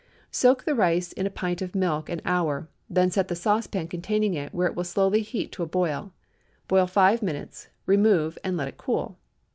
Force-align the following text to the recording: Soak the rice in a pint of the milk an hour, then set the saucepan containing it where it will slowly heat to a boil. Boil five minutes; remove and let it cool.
Soak 0.31 0.63
the 0.63 0.73
rice 0.73 1.11
in 1.11 1.27
a 1.27 1.29
pint 1.29 1.61
of 1.61 1.73
the 1.73 1.77
milk 1.77 2.09
an 2.09 2.21
hour, 2.25 2.67
then 2.89 3.11
set 3.11 3.27
the 3.27 3.35
saucepan 3.35 3.87
containing 3.87 4.33
it 4.33 4.51
where 4.51 4.65
it 4.65 4.73
will 4.73 4.83
slowly 4.83 5.21
heat 5.21 5.51
to 5.51 5.61
a 5.61 5.67
boil. 5.67 6.11
Boil 6.67 6.87
five 6.87 7.21
minutes; 7.21 7.67
remove 7.85 8.35
and 8.43 8.57
let 8.57 8.67
it 8.67 8.77
cool. 8.79 9.19